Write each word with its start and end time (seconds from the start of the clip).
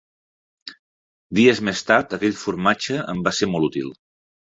Dies 1.39 1.61
més 1.69 1.83
tard 1.89 2.15
aquell 2.17 2.33
formatge 2.45 2.97
em 3.15 3.21
va 3.29 3.35
ser 3.41 3.51
molt 3.53 3.69
útil. 3.69 3.93